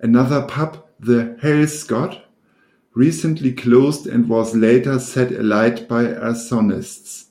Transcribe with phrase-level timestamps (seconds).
[0.00, 2.24] Another pub, "The Harlescott",
[2.94, 7.26] recently closed and was later set alight by arsonists.